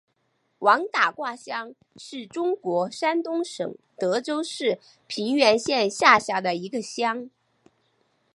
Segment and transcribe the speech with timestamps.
[0.57, 7.29] 王打卦乡是中国山东省德州市平原县下辖的一个乡。